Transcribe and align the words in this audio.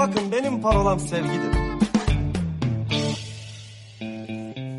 Bakın 0.00 0.32
benim 0.32 0.60
parolam 0.62 1.00
sevgidir. 1.00 1.54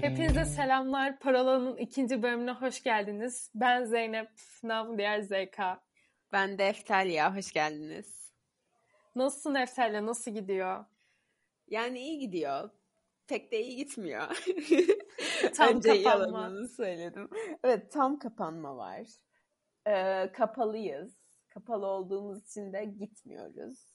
Hepinize 0.01 0.45
selamlar. 0.45 1.19
Parola'nın 1.19 1.77
ikinci 1.77 2.23
bölümüne 2.23 2.51
hoş 2.51 2.83
geldiniz. 2.83 3.51
Ben 3.55 3.85
Zeynep, 3.85 4.29
nam 4.63 4.97
diğer 4.97 5.21
ZK. 5.21 5.59
Ben 6.31 6.57
de 6.57 6.73
hoş 7.35 7.51
geldiniz. 7.51 8.31
Nasılsın 9.15 9.55
Eftelya, 9.55 10.05
nasıl 10.05 10.31
gidiyor? 10.31 10.85
Yani 11.67 11.99
iyi 11.99 12.19
gidiyor. 12.19 12.69
Pek 13.27 13.51
de 13.51 13.61
iyi 13.61 13.75
gitmiyor. 13.75 14.27
Tam 15.55 15.75
Önce 15.75 16.03
kapanma. 16.03 16.67
söyledim. 16.67 17.29
Evet, 17.63 17.91
tam 17.91 18.19
kapanma 18.19 18.77
var. 18.77 19.07
Ee, 19.87 20.31
kapalıyız. 20.31 21.13
Kapalı 21.49 21.85
olduğumuz 21.85 22.43
için 22.49 22.73
de 22.73 22.85
gitmiyoruz. 22.85 23.90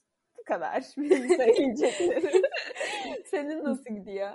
Kadar. 0.47 0.83
Benim 0.97 1.37
söyleyeceklerim. 1.37 2.41
Senin 3.25 3.63
nasıl 3.63 3.95
gidiyor? 3.95 4.31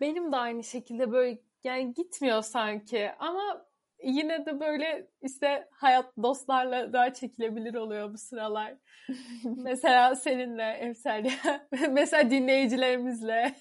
Benim 0.00 0.32
de 0.32 0.36
aynı 0.36 0.64
şekilde 0.64 1.12
böyle 1.12 1.38
yani 1.64 1.94
gitmiyor 1.94 2.42
sanki 2.42 3.10
ama 3.18 3.66
yine 4.02 4.46
de 4.46 4.60
böyle 4.60 5.06
işte 5.22 5.68
hayat 5.70 6.16
dostlarla 6.22 6.92
daha 6.92 7.14
çekilebilir 7.14 7.74
oluyor 7.74 8.12
bu 8.12 8.18
sıralar. 8.18 8.74
Mesela 9.44 10.14
seninle 10.14 10.70
Eftelya, 10.72 11.68
mesela 11.90 12.30
dinleyicilerimizle. 12.30 13.54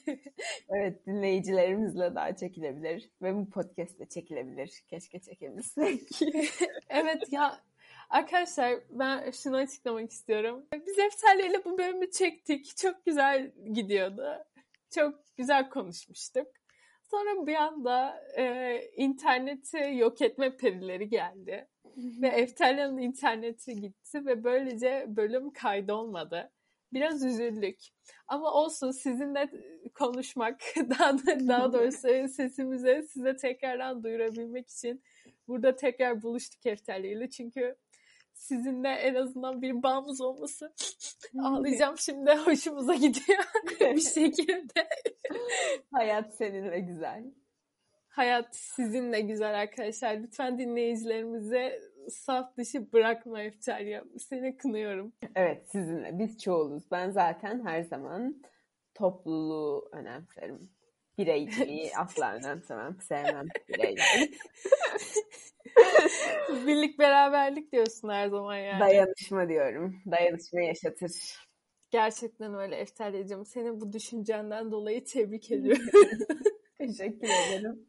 Evet, 0.69 1.07
dinleyicilerimizle 1.07 2.15
daha 2.15 2.35
çekilebilir. 2.35 3.09
Ve 3.21 3.35
bu 3.35 3.49
podcast 3.49 3.99
de 3.99 4.05
çekilebilir. 4.05 4.83
Keşke 4.89 5.19
çekebilsek. 5.19 6.01
Evet 6.89 7.23
ya 7.31 7.59
arkadaşlar 8.11 8.79
ben 8.89 9.31
şunu 9.31 9.57
açıklamak 9.57 10.11
istiyorum. 10.11 10.65
Biz 10.87 10.99
Eftelya 10.99 11.45
ile 11.45 11.65
bu 11.65 11.77
bölümü 11.77 12.11
çektik. 12.11 12.77
Çok 12.77 13.05
güzel 13.05 13.51
gidiyordu. 13.73 14.45
Çok 14.89 15.15
güzel 15.37 15.69
konuşmuştuk. 15.69 16.47
Sonra 17.03 17.47
bir 17.47 17.55
anda 17.55 18.23
e, 18.37 18.77
interneti 18.95 19.91
yok 19.93 20.21
etme 20.21 20.57
perileri 20.57 21.09
geldi. 21.09 21.67
ve 21.95 22.27
Eftelya'nın 22.27 22.97
interneti 22.97 23.75
gitti 23.75 24.25
ve 24.25 24.43
böylece 24.43 25.05
bölüm 25.07 25.53
kaydolmadı. 25.53 26.51
Biraz 26.93 27.25
üzüldük. 27.25 27.79
Ama 28.27 28.53
olsun 28.53 28.91
sizinle 28.91 29.49
konuşmak, 29.93 30.61
daha, 30.99 31.17
daha 31.47 31.73
doğrusu 31.73 32.27
sesimizi 32.27 33.07
size 33.09 33.35
tekrardan 33.35 34.03
duyurabilmek 34.03 34.69
için 34.69 35.03
burada 35.47 35.75
tekrar 35.75 36.21
buluştuk 36.21 36.65
Eftelya 36.65 37.11
ile. 37.11 37.29
Çünkü 37.29 37.75
sizinle 38.33 38.89
en 38.89 39.15
azından 39.15 39.61
bir 39.61 39.83
bağımız 39.83 40.21
olması 40.21 40.73
ağlayacağım 41.43 41.97
şimdi 41.97 42.31
hoşumuza 42.31 42.93
gidiyor 42.93 43.43
bir 43.79 44.01
şekilde. 44.01 44.89
Hayat 45.91 46.35
seninle 46.35 46.79
güzel. 46.79 47.23
Hayat 48.07 48.55
sizinle 48.55 49.21
güzel 49.21 49.59
arkadaşlar. 49.59 50.17
Lütfen 50.17 50.59
dinleyicilerimize 50.59 51.79
saf 52.09 52.57
dışı 52.57 52.93
bırakma 52.93 53.41
Eftelya. 53.41 54.03
Seni 54.19 54.57
kınıyorum. 54.57 55.13
Evet 55.35 55.69
sizinle. 55.69 56.19
Biz 56.19 56.37
çoğuluz. 56.37 56.91
Ben 56.91 57.09
zaten 57.11 57.65
her 57.65 57.81
zaman 57.81 58.43
topluluğu 58.93 59.89
önemserim. 59.91 60.69
Bireyciliği 61.17 61.91
asla 61.97 62.33
önemsemem. 62.33 63.01
Sevmem 63.01 63.47
bireyleri. 63.69 64.31
Birlik 66.67 66.99
beraberlik 66.99 67.71
diyorsun 67.71 68.09
her 68.09 68.27
zaman 68.27 68.57
yani. 68.57 68.79
Dayanışma 68.79 69.49
diyorum. 69.49 70.01
Dayanışma 70.11 70.61
yaşatır. 70.61 71.11
Gerçekten 71.91 72.53
öyle 72.53 72.75
Eftelya'cığım. 72.75 73.45
Seni 73.45 73.81
bu 73.81 73.93
düşüncenden 73.93 74.71
dolayı 74.71 75.05
tebrik 75.05 75.51
ediyorum. 75.51 75.89
Teşekkür 76.77 77.27
ederim. 77.27 77.87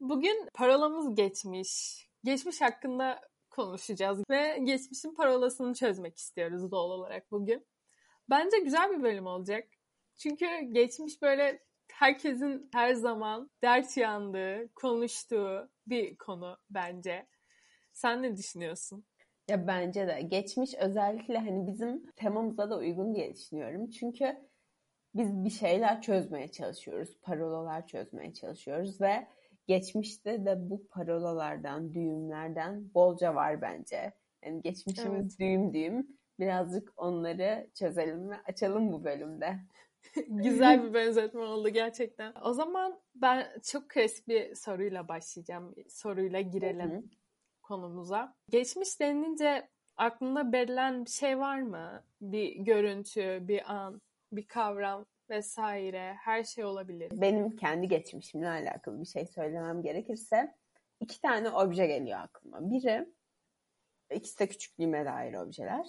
Bugün 0.00 0.48
parolamız 0.54 1.14
geçmiş. 1.14 2.02
Geçmiş 2.24 2.60
hakkında 2.60 3.20
konuşacağız 3.50 4.22
ve 4.30 4.58
geçmişin 4.62 5.14
parolasını 5.14 5.74
çözmek 5.74 6.16
istiyoruz 6.16 6.70
doğal 6.70 6.90
olarak 6.90 7.30
bugün. 7.30 7.66
Bence 8.30 8.58
güzel 8.58 8.90
bir 8.90 9.02
bölüm 9.02 9.26
olacak. 9.26 9.68
Çünkü 10.16 10.46
geçmiş 10.72 11.22
böyle 11.22 11.62
herkesin 11.92 12.68
her 12.72 12.94
zaman 12.94 13.50
dert 13.62 13.96
yandığı, 13.96 14.74
konuştuğu 14.74 15.70
bir 15.86 16.16
konu 16.16 16.56
bence. 16.70 17.26
Sen 17.92 18.22
ne 18.22 18.36
düşünüyorsun? 18.36 19.04
Ya 19.48 19.66
bence 19.66 20.06
de 20.08 20.22
geçmiş 20.22 20.74
özellikle 20.74 21.38
hani 21.38 21.66
bizim 21.66 22.10
temamıza 22.16 22.70
da 22.70 22.78
uygun 22.78 23.14
diye 23.14 23.34
düşünüyorum. 23.34 23.90
Çünkü 23.90 24.36
biz 25.14 25.44
bir 25.44 25.50
şeyler 25.50 26.02
çözmeye 26.02 26.48
çalışıyoruz. 26.48 27.18
Parolalar 27.22 27.86
çözmeye 27.86 28.34
çalışıyoruz 28.34 29.00
ve 29.00 29.26
geçmişte 29.66 30.44
de 30.44 30.70
bu 30.70 30.88
parolalardan, 30.88 31.94
düğümlerden 31.94 32.94
bolca 32.94 33.34
var 33.34 33.62
bence. 33.62 34.12
Yani 34.44 34.62
geçmişimiz 34.62 35.26
Evet. 35.26 35.38
düğüm 35.40 35.74
düğüm. 35.74 36.06
Birazcık 36.40 36.92
onları 36.96 37.70
çözelim 37.74 38.30
ve 38.30 38.36
açalım 38.46 38.92
bu 38.92 39.04
bölümde. 39.04 39.58
Güzel 40.28 40.84
bir 40.84 40.94
benzetme 40.94 41.40
oldu 41.40 41.68
gerçekten. 41.68 42.34
O 42.44 42.52
zaman 42.52 43.00
ben 43.14 43.60
çok 43.62 43.90
klasik 43.90 44.28
bir 44.28 44.54
soruyla 44.54 45.08
başlayacağım. 45.08 45.74
Soruyla 45.88 46.40
girelim 46.40 47.10
konumuza. 47.62 48.36
Geçmiş 48.48 49.00
denilince 49.00 49.68
aklına 49.96 50.52
belirlen 50.52 51.04
bir 51.04 51.10
şey 51.10 51.38
var 51.38 51.62
mı? 51.62 52.04
Bir 52.20 52.56
görüntü, 52.56 53.38
bir 53.48 53.72
an, 53.72 54.02
bir 54.32 54.46
kavram 54.46 55.06
vesaire 55.30 56.14
her 56.20 56.44
şey 56.44 56.64
olabilir. 56.64 57.12
Benim 57.20 57.56
kendi 57.56 57.88
geçmişimle 57.88 58.48
alakalı 58.48 59.00
bir 59.00 59.06
şey 59.06 59.26
söylemem 59.26 59.82
gerekirse 59.82 60.54
iki 61.00 61.20
tane 61.20 61.50
obje 61.50 61.86
geliyor 61.86 62.18
aklıma. 62.20 62.70
Biri, 62.70 63.08
ikisi 64.14 64.38
de 64.38 64.46
küçüklüğüme 64.46 65.04
dair 65.04 65.34
objeler. 65.34 65.86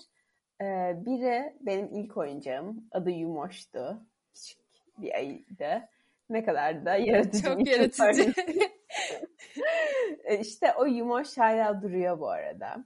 Ee, 0.63 1.06
biri 1.06 1.53
benim 1.62 1.90
ilk 1.96 2.18
oyuncağım. 2.18 2.88
Adı 2.91 3.09
Yumoş'tu. 3.09 4.01
Küçük 4.34 4.57
bir 4.97 5.16
ayıydı. 5.16 5.90
Ne 6.29 6.44
kadar 6.46 6.85
da 6.85 6.96
yaratıcı 6.96 7.44
Çok 7.44 7.68
yaratıcı. 7.68 8.34
Ee, 10.23 10.38
işte 10.40 10.73
o 10.73 10.85
Yumoş 10.85 11.38
hala 11.38 11.81
duruyor 11.81 12.19
bu 12.19 12.29
arada. 12.29 12.85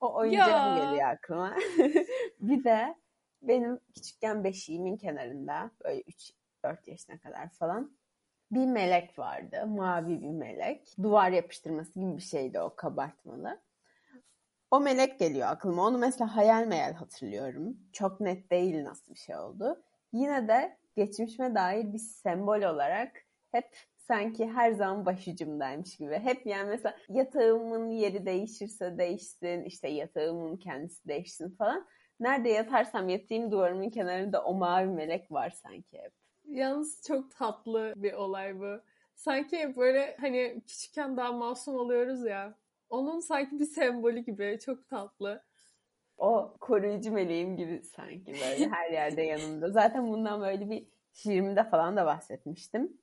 O 0.00 0.14
oyuncağım 0.14 0.76
Ya. 0.76 0.84
geliyor 0.84 1.08
aklıma. 1.08 1.56
bir 2.40 2.64
de 2.64 2.94
benim 3.42 3.80
küçükken 3.94 4.44
beşiğimin 4.44 4.96
kenarında 4.96 5.70
böyle 5.84 6.02
3-4 6.64 6.90
yaşına 6.90 7.18
kadar 7.18 7.48
falan 7.48 7.96
bir 8.50 8.66
melek 8.66 9.18
vardı. 9.18 9.66
Mavi 9.66 10.20
bir 10.22 10.30
melek. 10.30 10.94
Duvar 11.02 11.30
yapıştırması 11.30 12.00
gibi 12.00 12.16
bir 12.16 12.22
şeydi 12.22 12.60
o 12.60 12.74
kabartmalı. 12.76 13.60
O 14.72 14.80
melek 14.80 15.18
geliyor 15.18 15.48
aklıma. 15.48 15.86
Onu 15.86 15.98
mesela 15.98 16.36
hayal 16.36 16.66
meyal 16.66 16.92
hatırlıyorum. 16.92 17.76
Çok 17.92 18.20
net 18.20 18.50
değil 18.50 18.84
nasıl 18.84 19.14
bir 19.14 19.18
şey 19.18 19.36
oldu. 19.36 19.82
Yine 20.12 20.48
de 20.48 20.78
geçmişime 20.96 21.54
dair 21.54 21.92
bir 21.92 21.98
sembol 21.98 22.62
olarak 22.62 23.12
hep 23.50 23.76
sanki 23.96 24.46
her 24.46 24.72
zaman 24.72 25.06
başucumdaymış 25.06 25.96
gibi. 25.96 26.14
Hep 26.14 26.46
yani 26.46 26.68
mesela 26.68 26.96
yatağımın 27.08 27.90
yeri 27.90 28.26
değişirse 28.26 28.98
değişsin, 28.98 29.64
işte 29.64 29.88
yatağımın 29.88 30.56
kendisi 30.56 31.08
değişsin 31.08 31.50
falan. 31.50 31.86
Nerede 32.20 32.48
yatarsam 32.48 33.08
yatayım 33.08 33.50
duvarımın 33.50 33.90
kenarında 33.90 34.44
o 34.44 34.54
mavi 34.54 34.86
melek 34.86 35.32
var 35.32 35.50
sanki 35.50 35.98
hep. 35.98 36.12
Yalnız 36.44 37.02
çok 37.06 37.36
tatlı 37.36 37.92
bir 37.96 38.12
olay 38.12 38.60
bu. 38.60 38.80
Sanki 39.14 39.76
böyle 39.76 40.16
hani 40.20 40.62
küçükken 40.66 41.16
daha 41.16 41.32
masum 41.32 41.74
oluyoruz 41.76 42.24
ya. 42.26 42.61
Onun 42.92 43.20
sanki 43.20 43.58
bir 43.58 43.64
sembolü 43.64 44.18
gibi. 44.18 44.58
Çok 44.64 44.88
tatlı. 44.88 45.44
O 46.16 46.56
koruyucu 46.60 47.12
meleğim 47.12 47.56
gibi 47.56 47.82
sanki 47.82 48.32
böyle 48.32 48.68
her 48.68 48.90
yerde 48.90 49.22
yanımda. 49.22 49.70
Zaten 49.70 50.08
bundan 50.08 50.40
böyle 50.40 50.70
bir 50.70 50.86
şiirimde 51.12 51.64
falan 51.64 51.96
da 51.96 52.06
bahsetmiştim. 52.06 53.00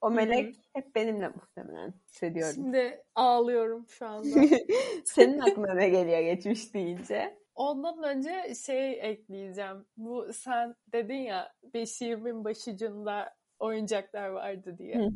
O 0.00 0.10
melek 0.10 0.56
hep 0.72 0.94
benimle 0.94 1.28
muhtemelen 1.28 1.94
hissediyorum. 2.06 2.54
Şimdi 2.54 3.02
ağlıyorum 3.14 3.86
şu 3.88 4.06
anda. 4.06 4.40
Senin 5.04 5.38
aklına 5.38 5.74
ne 5.74 5.88
geliyor 5.88 6.20
geçmiş 6.20 6.74
deyince? 6.74 7.38
Ondan 7.54 8.02
önce 8.02 8.54
şey 8.66 9.10
ekleyeceğim. 9.10 9.86
Bu 9.96 10.32
sen 10.32 10.74
dedin 10.92 11.14
ya 11.14 11.52
beşiğimin 11.74 12.44
başucunda 12.44 13.34
oyuncaklar 13.58 14.28
vardı 14.28 14.78
diye. 14.78 15.10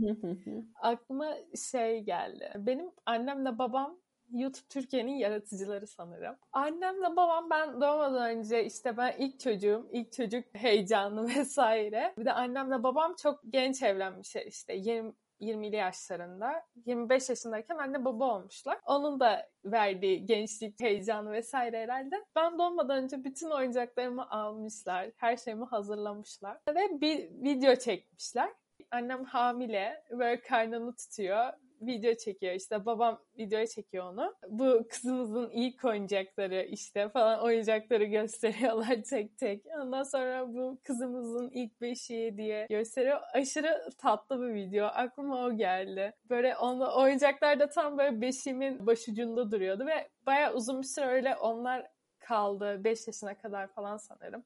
Aklıma 0.75 1.35
şey 1.71 2.01
geldi. 2.01 2.53
Benim 2.57 2.91
annemle 3.07 3.59
babam 3.59 3.99
YouTube 4.33 4.69
Türkiye'nin 4.69 5.15
yaratıcıları 5.15 5.87
sanırım. 5.87 6.37
Annemle 6.53 7.17
babam 7.17 7.51
ben 7.51 7.81
doğmadan 7.81 8.31
önce 8.31 8.65
işte 8.65 8.97
ben 8.97 9.15
ilk 9.19 9.41
çocuğum, 9.41 9.89
ilk 9.93 10.13
çocuk 10.13 10.45
heyecanı 10.53 11.29
vesaire. 11.37 12.15
Bir 12.19 12.25
de 12.25 12.33
annemle 12.33 12.83
babam 12.83 13.15
çok 13.23 13.41
genç 13.51 13.83
evlenmişler 13.83 14.47
işte 14.47 14.75
20, 14.75 15.13
20'li 15.41 15.77
yaşlarında. 15.77 16.63
25 16.87 17.29
yaşındayken 17.29 17.77
anne 17.77 18.05
baba 18.05 18.35
olmuşlar. 18.35 18.79
Onun 18.87 19.21
da 19.21 19.49
verdiği 19.65 20.27
gençlik 20.27 20.81
heyecanı 20.81 21.33
vesaire 21.33 21.83
herhalde. 21.83 22.25
Ben 22.37 22.59
doğmadan 22.59 23.05
önce 23.05 23.25
bütün 23.25 23.51
oyuncaklarımı 23.51 24.31
almışlar. 24.31 25.11
Her 25.17 25.37
şeyimi 25.37 25.65
hazırlamışlar. 25.65 26.59
Ve 26.69 27.01
bir 27.01 27.31
video 27.31 27.77
çekmişler. 27.77 28.51
Annem 28.91 29.25
hamile. 29.25 30.05
Böyle 30.11 30.41
karnını 30.41 30.97
tutuyor 30.97 31.53
video 31.81 32.15
çekiyor 32.15 32.55
işte 32.55 32.87
babam 32.87 33.21
video 33.39 33.67
çekiyor 33.67 34.13
onu. 34.13 34.35
Bu 34.49 34.87
kızımızın 34.89 35.51
ilk 35.51 35.85
oyuncakları 35.85 36.63
işte 36.63 37.09
falan 37.09 37.43
oyuncakları 37.43 38.05
gösteriyorlar 38.05 39.03
tek 39.11 39.39
tek. 39.39 39.67
Ondan 39.83 40.03
sonra 40.03 40.55
bu 40.55 40.79
kızımızın 40.85 41.51
ilk 41.51 41.81
beşiği 41.81 42.37
diye 42.37 42.67
gösteriyor. 42.71 43.21
Aşırı 43.33 43.91
tatlı 43.99 44.41
bir 44.43 44.55
video. 44.55 44.87
Aklıma 44.87 45.45
o 45.45 45.57
geldi. 45.57 46.13
Böyle 46.31 46.57
onu, 46.57 46.97
oyuncaklar 46.97 47.61
da 47.61 47.69
tam 47.69 47.99
böyle 47.99 48.21
beşiğimin 48.21 48.87
başucunda 48.87 49.51
duruyordu 49.51 49.87
ve 49.87 50.09
baya 50.27 50.55
uzun 50.55 50.83
bir 50.83 50.87
süre 50.87 51.07
öyle 51.07 51.37
onlar 51.37 51.87
kaldı. 52.19 52.85
Beş 52.85 53.07
yaşına 53.07 53.39
kadar 53.39 53.67
falan 53.67 53.97
sanırım. 53.97 54.45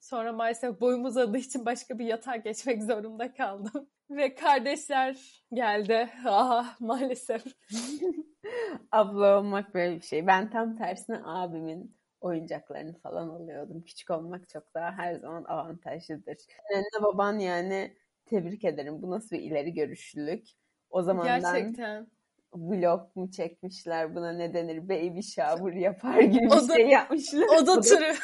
Sonra 0.00 0.32
maalesef 0.32 0.80
boyum 0.80 1.04
uzadığı 1.04 1.38
için 1.38 1.66
başka 1.66 1.98
bir 1.98 2.04
yatağa 2.06 2.36
geçmek 2.36 2.82
zorunda 2.82 3.34
kaldım. 3.34 3.88
Ve 4.10 4.34
kardeşler 4.34 5.42
geldi. 5.52 6.10
Ah 6.24 6.80
maalesef. 6.80 7.44
Abla 8.92 9.38
olmak 9.38 9.74
böyle 9.74 9.96
bir 9.96 10.06
şey. 10.06 10.26
Ben 10.26 10.50
tam 10.50 10.76
tersine 10.76 11.20
abimin 11.24 11.96
oyuncaklarını 12.20 12.98
falan 12.98 13.28
alıyordum. 13.28 13.82
Küçük 13.82 14.10
olmak 14.10 14.48
çok 14.48 14.74
daha 14.74 14.92
her 14.92 15.14
zaman 15.14 15.44
avantajlıdır. 15.44 16.36
Anne 16.74 17.02
baban 17.02 17.38
yani 17.38 17.96
tebrik 18.26 18.64
ederim. 18.64 19.02
Bu 19.02 19.10
nasıl 19.10 19.36
bir 19.36 19.40
ileri 19.40 19.74
görüşlülük. 19.74 20.48
O 20.90 21.02
zamandan 21.02 21.54
Gerçekten. 21.54 22.06
Vlog 22.54 23.16
mu 23.16 23.30
çekmişler 23.30 24.14
buna 24.14 24.32
ne 24.32 24.54
denir 24.54 24.88
baby 24.88 25.20
shower 25.20 25.72
yapar 25.80 26.20
gibi 26.20 26.46
Oda- 26.48 26.74
şey 26.76 26.88
yapmışlar. 26.88 27.62
Oda 27.62 27.80
turu. 27.80 28.14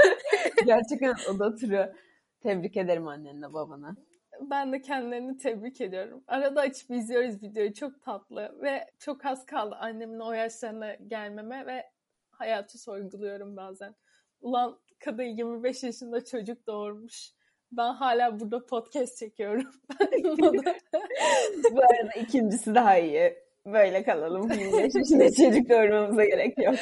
Gerçekten 0.66 1.14
oda 1.34 1.54
turu. 1.54 1.92
Tebrik 2.42 2.76
ederim 2.76 3.08
annenle 3.08 3.52
babana. 3.52 3.96
Ben 4.50 4.72
de 4.72 4.80
kendilerini 4.80 5.36
tebrik 5.38 5.80
ediyorum. 5.80 6.24
Arada 6.26 6.60
açıp 6.60 6.90
izliyoruz 6.90 7.42
videoyu. 7.42 7.74
Çok 7.74 8.02
tatlı 8.02 8.58
ve 8.62 8.86
çok 8.98 9.24
az 9.26 9.46
kaldı 9.46 9.74
annemin 9.80 10.20
o 10.20 10.32
yaşlarına 10.32 10.94
gelmeme 10.94 11.66
ve 11.66 11.84
hayatı 12.30 12.78
sorguluyorum 12.78 13.56
bazen. 13.56 13.94
Ulan 14.40 14.78
kadın 15.04 15.22
25 15.22 15.82
yaşında 15.82 16.24
çocuk 16.24 16.66
doğurmuş. 16.66 17.30
Ben 17.72 17.92
hala 17.94 18.40
burada 18.40 18.66
podcast 18.66 19.18
çekiyorum. 19.18 19.70
Bu 21.72 21.80
arada 21.80 22.12
ikincisi 22.20 22.74
daha 22.74 22.98
iyi. 22.98 23.34
Böyle 23.66 24.02
kalalım. 24.02 24.50
25 24.50 24.94
yaşında 24.94 25.32
çocuk 25.36 25.70
doğurmamıza 25.70 26.24
gerek 26.24 26.58
yok. 26.58 26.74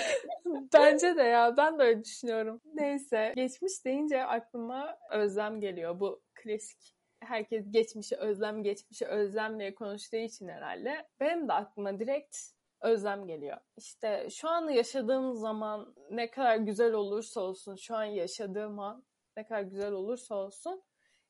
Bence 0.75 1.17
de 1.17 1.23
ya 1.23 1.57
ben 1.57 1.79
de 1.79 1.83
öyle 1.83 2.05
düşünüyorum. 2.05 2.61
Neyse 2.75 3.33
geçmiş 3.37 3.85
deyince 3.85 4.25
aklıma 4.25 4.99
özlem 5.11 5.61
geliyor. 5.61 6.01
Bu 6.01 6.23
klasik 6.35 6.97
herkes 7.21 7.71
geçmişi 7.71 8.17
özlem 8.17 8.63
geçmişi 8.63 9.07
özlem 9.07 9.61
diye 9.61 9.75
konuştuğu 9.75 10.17
için 10.17 10.49
herhalde. 10.49 11.09
Benim 11.21 11.49
de 11.49 11.53
aklıma 11.53 11.99
direkt 11.99 12.37
özlem 12.81 13.27
geliyor. 13.27 13.57
İşte 13.77 14.29
şu 14.31 14.49
an 14.49 14.69
yaşadığım 14.69 15.35
zaman 15.35 15.95
ne 16.11 16.31
kadar 16.31 16.57
güzel 16.57 16.93
olursa 16.93 17.41
olsun 17.41 17.77
şu 17.77 17.97
an 17.97 18.05
yaşadığım 18.05 18.79
an 18.79 19.05
ne 19.37 19.47
kadar 19.47 19.63
güzel 19.63 19.93
olursa 19.93 20.35
olsun 20.35 20.83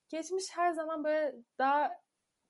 geçmiş 0.09 0.45
her 0.53 0.73
zaman 0.73 1.05
böyle 1.05 1.37
daha 1.59 1.91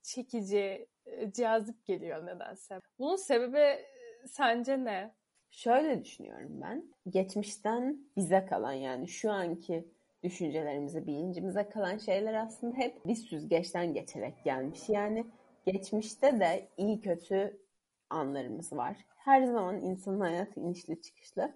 çekici, 0.01 0.87
cazip 1.33 1.85
geliyor 1.85 2.25
nedense. 2.25 2.79
Bunun 2.99 3.15
sebebi 3.15 3.57
e, 3.57 3.85
sence 4.27 4.83
ne? 4.83 5.15
Şöyle 5.51 6.03
düşünüyorum 6.03 6.61
ben. 6.61 6.83
Geçmişten 7.09 7.97
bize 8.17 8.45
kalan 8.45 8.73
yani 8.73 9.07
şu 9.07 9.31
anki 9.31 9.87
düşüncelerimize, 10.23 11.07
bilincimize 11.07 11.69
kalan 11.69 11.97
şeyler 11.97 12.33
aslında 12.33 12.77
hep 12.77 13.05
bir 13.05 13.15
süzgeçten 13.15 13.93
geçerek 13.93 14.43
gelmiş. 14.43 14.89
Yani 14.89 15.25
geçmişte 15.65 16.39
de 16.39 16.69
iyi 16.77 17.01
kötü 17.01 17.61
anlarımız 18.09 18.73
var. 18.73 18.97
Her 19.15 19.43
zaman 19.43 19.81
insanın 19.81 20.19
hayatı 20.19 20.59
inişli 20.59 21.01
çıkışlı. 21.01 21.53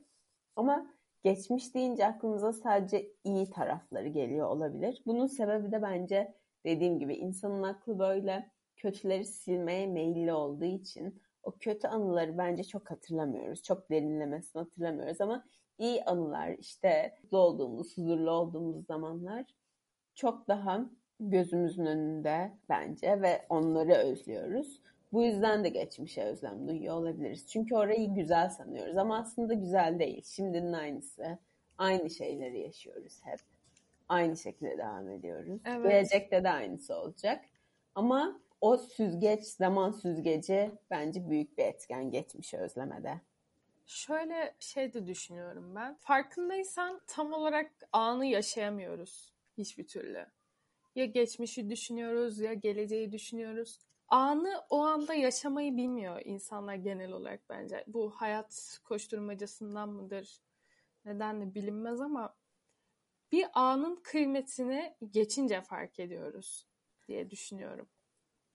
Ama 0.55 0.87
geçmiş 1.23 1.75
deyince 1.75 2.05
aklımıza 2.05 2.53
sadece 2.53 3.11
iyi 3.23 3.49
tarafları 3.49 4.07
geliyor 4.07 4.49
olabilir. 4.49 5.01
Bunun 5.05 5.27
sebebi 5.27 5.71
de 5.71 5.81
bence 5.81 6.33
dediğim 6.65 6.99
gibi 6.99 7.15
insanın 7.15 7.63
aklı 7.63 7.99
böyle 7.99 8.51
kötüleri 8.85 9.25
silmeye 9.25 9.87
meyilli 9.87 10.33
olduğu 10.33 10.65
için 10.65 11.21
o 11.43 11.51
kötü 11.51 11.87
anıları 11.87 12.37
bence 12.37 12.63
çok 12.63 12.91
hatırlamıyoruz. 12.91 13.63
Çok 13.63 13.89
derinlemesine 13.89 14.61
hatırlamıyoruz 14.61 15.21
ama 15.21 15.45
iyi 15.77 16.03
anılar 16.03 16.49
işte 16.49 17.15
mutlu 17.23 17.37
olduğumuz, 17.37 17.97
huzurlu 17.97 18.31
olduğumuz 18.31 18.85
zamanlar 18.85 19.45
çok 20.15 20.47
daha 20.47 20.89
gözümüzün 21.19 21.85
önünde 21.85 22.51
bence 22.69 23.21
ve 23.21 23.45
onları 23.49 23.93
özlüyoruz. 23.93 24.81
Bu 25.13 25.23
yüzden 25.23 25.63
de 25.63 25.69
geçmişe 25.69 26.23
özlem 26.23 26.67
duyuyor 26.67 26.95
olabiliriz. 26.95 27.47
Çünkü 27.47 27.75
orayı 27.75 28.13
güzel 28.13 28.49
sanıyoruz 28.49 28.97
ama 28.97 29.17
aslında 29.17 29.53
güzel 29.53 29.99
değil. 29.99 30.23
Şimdinin 30.25 30.73
aynısı. 30.73 31.37
Aynı 31.77 32.09
şeyleri 32.09 32.59
yaşıyoruz 32.59 33.19
hep. 33.23 33.39
Aynı 34.09 34.37
şekilde 34.37 34.77
devam 34.77 35.09
ediyoruz. 35.09 35.61
Evet. 35.65 35.91
Gelecekte 35.91 36.43
de 36.43 36.49
aynısı 36.49 36.95
olacak. 36.95 37.45
Ama 37.95 38.44
o 38.65 38.77
süzgeç, 38.77 39.43
zaman 39.43 39.91
süzgeci 39.91 40.71
bence 40.91 41.29
büyük 41.29 41.57
bir 41.57 41.63
etken 41.63 42.11
geçmişi 42.11 42.57
özlemede. 42.57 43.21
Şöyle 43.85 44.55
şey 44.59 44.93
de 44.93 45.07
düşünüyorum 45.07 45.75
ben. 45.75 45.95
Farkındaysan 45.95 47.01
tam 47.07 47.33
olarak 47.33 47.71
anı 47.91 48.25
yaşayamıyoruz 48.25 49.33
hiçbir 49.57 49.87
türlü. 49.87 50.25
Ya 50.95 51.05
geçmişi 51.05 51.69
düşünüyoruz 51.69 52.39
ya 52.39 52.53
geleceği 52.53 53.11
düşünüyoruz. 53.11 53.79
Anı 54.07 54.61
o 54.69 54.79
anda 54.79 55.13
yaşamayı 55.13 55.77
bilmiyor 55.77 56.21
insanlar 56.25 56.75
genel 56.75 57.11
olarak 57.11 57.49
bence. 57.49 57.83
Bu 57.87 58.09
hayat 58.09 58.79
koşturmacasından 58.83 59.89
mıdır? 59.89 60.41
Neden 61.05 61.41
de 61.41 61.55
bilinmez 61.55 62.01
ama 62.01 62.35
bir 63.31 63.45
anın 63.53 63.95
kıymetini 63.95 64.95
geçince 65.11 65.61
fark 65.61 65.99
ediyoruz 65.99 66.67
diye 67.07 67.29
düşünüyorum. 67.29 67.87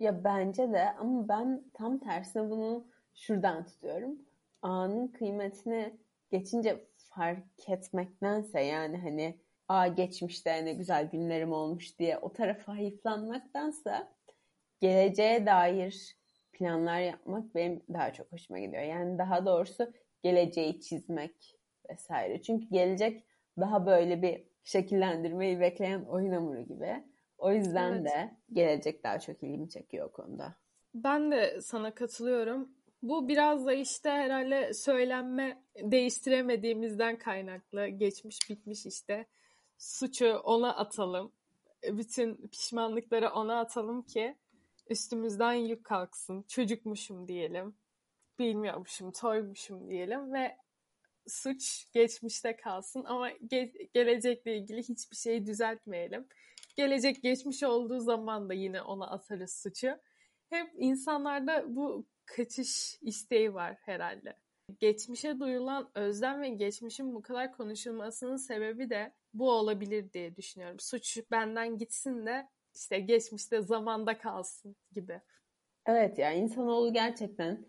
Ya 0.00 0.24
bence 0.24 0.72
de 0.72 0.90
ama 0.92 1.28
ben 1.28 1.64
tam 1.74 1.98
tersine 1.98 2.50
bunu 2.50 2.86
şuradan 3.14 3.64
tutuyorum. 3.66 4.18
Anın 4.62 5.08
kıymetini 5.08 5.98
geçince 6.30 6.86
fark 6.96 7.68
etmektense 7.68 8.60
yani 8.60 8.96
hani 8.98 9.40
aa 9.68 9.86
geçmişte 9.86 10.64
ne 10.64 10.72
güzel 10.72 11.10
günlerim 11.10 11.52
olmuş 11.52 11.98
diye 11.98 12.18
o 12.18 12.32
tarafa 12.32 12.72
hayıflanmaktansa 12.76 14.12
geleceğe 14.80 15.46
dair 15.46 16.16
planlar 16.52 17.00
yapmak 17.00 17.54
benim 17.54 17.82
daha 17.92 18.12
çok 18.12 18.32
hoşuma 18.32 18.58
gidiyor. 18.58 18.82
Yani 18.82 19.18
daha 19.18 19.46
doğrusu 19.46 19.92
geleceği 20.22 20.80
çizmek 20.80 21.58
vesaire. 21.90 22.42
Çünkü 22.42 22.66
gelecek 22.70 23.24
daha 23.60 23.86
böyle 23.86 24.22
bir 24.22 24.44
şekillendirmeyi 24.64 25.60
bekleyen 25.60 26.02
oyun 26.04 26.32
hamuru 26.32 26.62
gibi. 26.62 27.04
O 27.40 27.52
yüzden 27.52 27.92
Evet. 27.92 28.04
de 28.04 28.36
gelecek 28.52 29.04
daha 29.04 29.18
çok 29.18 29.42
ilgimi 29.42 29.68
çekiyor 29.70 30.06
o 30.08 30.12
konuda. 30.12 30.54
Ben 30.94 31.30
de 31.32 31.60
sana 31.60 31.94
katılıyorum. 31.94 32.68
Bu 33.02 33.28
biraz 33.28 33.66
da 33.66 33.72
işte 33.72 34.10
herhalde 34.10 34.74
söylenme 34.74 35.62
değiştiremediğimizden 35.82 37.18
kaynaklı. 37.18 37.86
Geçmiş 37.86 38.38
bitmiş 38.50 38.86
işte. 38.86 39.26
Suçu 39.78 40.34
ona 40.44 40.76
atalım. 40.76 41.32
Bütün 41.84 42.48
pişmanlıkları 42.48 43.30
ona 43.30 43.60
atalım 43.60 44.02
ki 44.02 44.36
üstümüzden 44.90 45.52
yük 45.52 45.84
kalksın. 45.84 46.42
Çocukmuşum 46.48 47.28
diyelim. 47.28 47.74
Bilmiyormuşum, 48.38 49.12
toymuşum 49.12 49.90
diyelim 49.90 50.32
ve 50.32 50.56
suç 51.26 51.86
geçmişte 51.92 52.56
kalsın 52.56 53.04
ama 53.04 53.30
ge- 53.30 53.88
gelecekle 53.94 54.56
ilgili 54.56 54.78
hiçbir 54.82 55.16
şeyi 55.16 55.46
düzeltmeyelim. 55.46 56.26
Gelecek 56.76 57.22
geçmiş 57.22 57.62
olduğu 57.62 58.00
zaman 58.00 58.48
da 58.48 58.54
yine 58.54 58.82
ona 58.82 59.10
atarız 59.10 59.62
suçu. 59.62 59.88
Hep 60.50 60.70
insanlarda 60.78 61.64
bu 61.76 62.06
kaçış 62.26 62.98
isteği 63.02 63.54
var 63.54 63.76
herhalde. 63.80 64.36
Geçmişe 64.78 65.40
duyulan 65.40 65.90
özlem 65.94 66.42
ve 66.42 66.48
geçmişin 66.48 67.14
bu 67.14 67.22
kadar 67.22 67.52
konuşulmasının 67.52 68.36
sebebi 68.36 68.90
de 68.90 69.12
bu 69.34 69.50
olabilir 69.50 70.12
diye 70.12 70.36
düşünüyorum. 70.36 70.76
Suç 70.80 71.18
benden 71.30 71.78
gitsin 71.78 72.26
de 72.26 72.48
işte 72.74 73.00
geçmişte 73.00 73.62
zamanda 73.62 74.18
kalsın 74.18 74.76
gibi. 74.92 75.20
Evet 75.86 76.18
ya 76.18 76.32
insanoğlu 76.32 76.92
gerçekten 76.92 77.66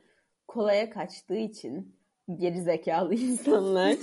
kolaya 0.47 0.89
kaçtığı 0.89 1.37
için 1.37 1.99
geri 2.37 2.61
zekalı 2.61 3.15
insanlar 3.15 3.95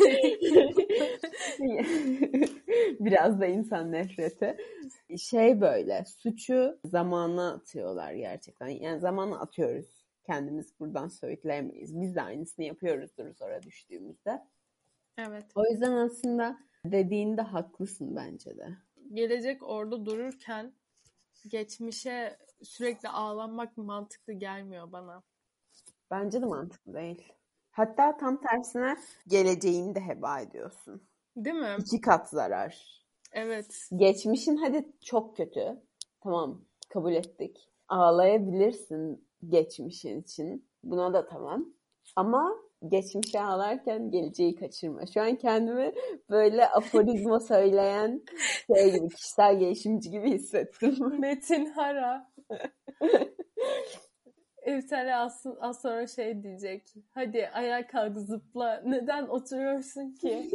Biraz 3.01 3.41
da 3.41 3.47
insan 3.47 3.93
nefreti. 3.93 4.57
Şey 5.19 5.61
böyle 5.61 6.05
suçu 6.05 6.79
zamana 6.85 7.53
atıyorlar 7.53 8.13
gerçekten. 8.13 8.69
Yani 8.69 9.01
zamana 9.01 9.41
atıyoruz. 9.41 10.05
Kendimiz 10.27 10.81
buradan 10.81 11.09
söğütleyemeyiz. 11.09 12.01
Biz 12.01 12.15
de 12.17 12.23
aynısını 12.23 12.65
yapıyoruzdur 12.65 13.33
sonra 13.35 13.63
düştüğümüzde. 13.63 14.43
Evet. 15.19 15.45
O 15.55 15.67
yüzden 15.71 15.93
aslında 15.93 16.59
dediğinde 16.85 17.43
haklısın 17.43 18.17
bence 18.17 18.57
de. 18.57 18.69
Gelecek 19.13 19.63
orada 19.63 20.07
dururken 20.07 20.73
geçmişe 21.49 22.39
sürekli 22.63 23.09
ağlanmak 23.09 23.77
mantıklı 23.77 24.33
gelmiyor 24.33 24.93
bana. 24.93 25.23
Bence 26.11 26.43
de 26.43 26.47
mantıklı 26.47 26.95
değil. 26.95 27.33
Hatta 27.71 28.17
tam 28.17 28.41
tersine 28.41 28.97
geleceğini 29.27 29.95
de 29.95 30.01
heba 30.01 30.41
ediyorsun. 30.41 31.03
Değil 31.45 31.57
mi? 31.57 31.77
İki 31.79 32.01
kat 32.01 32.29
zarar. 32.29 33.03
Evet. 33.33 33.89
Geçmişin 33.97 34.57
hadi 34.57 34.87
çok 35.01 35.37
kötü. 35.37 35.83
Tamam 36.21 36.65
kabul 36.89 37.13
ettik. 37.13 37.69
Ağlayabilirsin 37.89 39.29
geçmişin 39.49 40.23
için. 40.23 40.69
Buna 40.85 41.13
da 41.13 41.27
tamam. 41.27 41.67
Ama 42.17 42.57
geçmişe 42.89 43.41
ağlarken 43.41 44.11
geleceği 44.11 44.55
kaçırma. 44.55 45.07
Şu 45.15 45.21
an 45.21 45.37
kendimi 45.37 45.93
böyle 46.31 46.69
aforizma 46.69 47.41
söyleyen 47.49 48.23
şey 48.77 48.93
gibi, 48.93 49.09
kişisel 49.09 49.59
gelişimci 49.59 50.11
gibi 50.11 50.31
hissettim. 50.31 51.21
Metin 51.21 51.67
Hara. 51.67 52.31
Evtele 54.69 55.17
az, 55.17 55.47
az 55.61 55.83
sonra 55.83 56.07
şey 56.07 56.43
diyecek. 56.43 56.95
Hadi 57.15 57.49
ayağa 57.49 57.87
kalk 57.87 58.17
zıpla. 58.17 58.83
Neden 58.87 59.27
oturuyorsun 59.27 60.15
ki? 60.15 60.51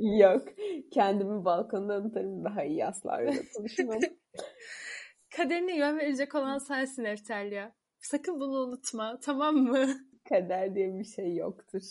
Yok. 0.20 0.48
Kendimi 0.90 1.44
balkondan 1.44 2.04
atarım 2.04 2.44
daha 2.44 2.64
iyi 2.64 2.86
aslarla 2.86 3.32
konuşmam. 3.56 3.98
Kaderine 5.36 5.76
yön 5.76 5.98
verecek 5.98 6.34
olan 6.34 6.58
sensin 6.58 7.04
Eftelya. 7.04 7.74
Sakın 7.98 8.40
bunu 8.40 8.58
unutma. 8.58 9.18
Tamam 9.22 9.56
mı? 9.56 9.86
Kader 10.28 10.74
diye 10.74 10.98
bir 10.98 11.04
şey 11.04 11.36
yoktur. 11.36 11.82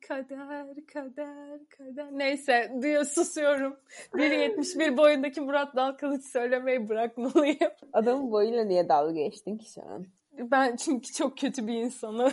Kader, 0.00 0.66
kader, 0.92 1.60
kader. 1.68 2.08
Neyse, 2.12 2.72
diye 2.82 3.04
susuyorum. 3.04 3.76
1.71 4.12 4.96
boyundaki 4.96 5.40
Murat 5.40 5.76
Dalkılıç 5.76 6.24
söylemeyi 6.24 6.88
bırakmalıyım. 6.88 7.70
Adamın 7.92 8.32
boyuyla 8.32 8.64
niye 8.64 8.88
dalga 8.88 9.12
geçtin 9.12 9.58
ki 9.58 9.72
şu 9.72 9.82
an? 9.82 10.06
Ben 10.32 10.76
çünkü 10.76 11.12
çok 11.12 11.38
kötü 11.38 11.66
bir 11.66 11.74
insanım. 11.74 12.32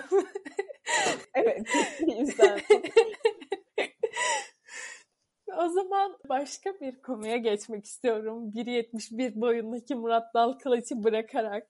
evet, 1.36 1.67
kötü 1.67 2.08
bir 2.08 2.15
insan. 2.15 2.60
o 5.58 5.67
zaman 5.67 6.17
başka 6.29 6.79
bir 6.82 7.01
konuya 7.01 7.38
geçmek 7.38 7.86
istiyorum. 7.86 8.51
1.71 8.55 9.41
boyundaki 9.41 9.96
Murat 9.96 10.34
Dalkılıç'ı 10.34 11.03
bırakarak. 11.03 11.67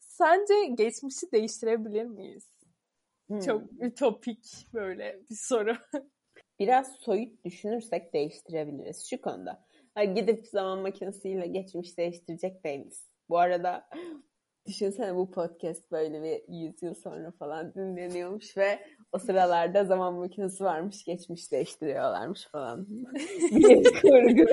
Sence 0.00 0.54
geçmişi 0.74 1.32
değiştirebilir 1.32 2.04
miyiz? 2.04 2.51
Hmm. 3.32 3.40
Çok 3.40 3.62
ütopik 3.80 4.66
böyle 4.74 5.20
bir 5.30 5.36
soru. 5.36 5.76
Biraz 6.58 6.96
soyut 7.00 7.44
düşünürsek 7.44 8.12
değiştirebiliriz 8.12 9.06
şu 9.10 9.20
konuda. 9.20 9.64
Ha, 9.94 10.04
gidip 10.04 10.46
zaman 10.46 10.78
makinesiyle 10.78 11.46
geçmiş 11.46 11.98
değiştirecek 11.98 12.64
değiliz. 12.64 13.08
Bu 13.28 13.38
arada 13.38 13.88
düşünsene 14.66 15.16
bu 15.16 15.30
podcast 15.30 15.92
böyle 15.92 16.22
bir 16.22 16.54
100 16.54 16.82
yıl 16.82 16.94
sonra 16.94 17.30
falan 17.30 17.74
dinleniyormuş 17.74 18.56
ve 18.56 18.78
o 19.12 19.18
sıralarda 19.18 19.84
zaman 19.84 20.14
makinesi 20.14 20.64
varmış 20.64 21.04
geçmiş 21.04 21.52
değiştiriyorlarmış 21.52 22.46
falan. 22.46 22.86
bir 23.50 24.00
kurgu. 24.00 24.52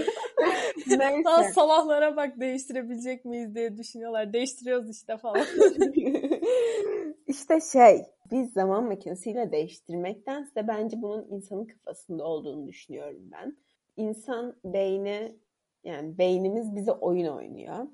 Neyse. 0.88 1.24
Daha 1.26 1.44
sabahlara 1.44 2.16
bak 2.16 2.40
değiştirebilecek 2.40 3.26
miyiz 3.26 3.56
diye 3.56 3.78
düşünüyorlar. 3.78 4.34
Değiştiriyoruz 4.34 4.90
işte 4.90 5.18
falan. 5.18 5.46
işte 7.28 7.60
şey 7.72 8.06
biz 8.32 8.54
zaman 8.54 8.84
makinesiyle 8.84 9.52
değiştirmektense 9.52 10.68
bence 10.68 11.02
bunun 11.02 11.28
insanın 11.32 11.66
kafasında 11.66 12.24
olduğunu 12.24 12.68
düşünüyorum 12.68 13.30
ben. 13.32 13.58
İnsan 13.98 14.56
beyni 14.66 15.36
yani 15.84 16.18
beynimiz 16.18 16.76
bize 16.76 16.92
oyun 16.92 17.28
oynuyor. 17.28 17.88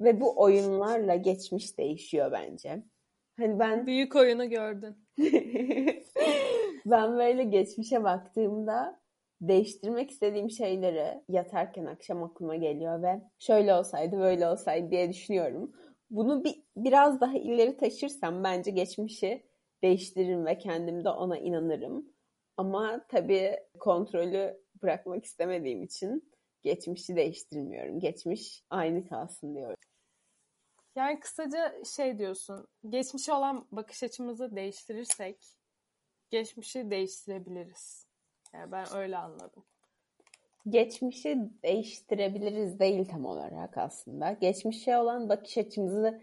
Ve 0.00 0.20
bu 0.20 0.40
oyunlarla 0.42 1.14
geçmiş 1.14 1.78
değişiyor 1.78 2.32
bence. 2.32 2.82
Hani 3.36 3.58
ben 3.58 3.86
büyük 3.86 4.16
oyunu 4.16 4.50
gördün. 4.50 4.96
ben 6.86 7.16
böyle 7.16 7.44
geçmişe 7.44 8.04
baktığımda 8.04 9.00
değiştirmek 9.40 10.10
istediğim 10.10 10.50
şeyleri 10.50 11.22
yatarken 11.28 11.84
akşam 11.84 12.22
aklıma 12.22 12.56
geliyor 12.56 13.02
ve 13.02 13.20
şöyle 13.38 13.74
olsaydı 13.74 14.18
böyle 14.18 14.48
olsaydı 14.48 14.90
diye 14.90 15.10
düşünüyorum. 15.10 15.72
Bunu 16.10 16.44
bir, 16.44 16.62
biraz 16.76 17.20
daha 17.20 17.38
ileri 17.38 17.76
taşırsam 17.76 18.44
bence 18.44 18.70
geçmişi 18.70 19.42
değiştiririm 19.82 20.46
ve 20.46 20.58
kendim 20.58 21.04
de 21.04 21.08
ona 21.08 21.38
inanırım. 21.38 22.12
Ama 22.56 23.06
tabii 23.08 23.56
kontrolü 23.78 24.60
bırakmak 24.82 25.24
istemediğim 25.24 25.82
için 25.82 26.32
geçmişi 26.62 27.16
değiştirmiyorum. 27.16 28.00
Geçmiş 28.00 28.64
aynı 28.70 29.08
kalsın 29.08 29.54
diyorum. 29.54 29.76
Yani 30.96 31.20
kısaca 31.20 31.84
şey 31.84 32.18
diyorsun, 32.18 32.68
geçmişe 32.88 33.32
olan 33.32 33.66
bakış 33.72 34.02
açımızı 34.02 34.56
değiştirirsek 34.56 35.56
geçmişi 36.30 36.90
değiştirebiliriz. 36.90 38.06
Yani 38.54 38.72
ben 38.72 38.86
öyle 38.94 39.16
anladım. 39.16 39.64
Geçmişi 40.68 41.38
değiştirebiliriz 41.62 42.78
değil 42.78 43.08
tam 43.08 43.24
olarak 43.24 43.78
aslında. 43.78 44.32
Geçmişe 44.32 44.98
olan 44.98 45.28
bakış 45.28 45.58
açımızı 45.58 46.22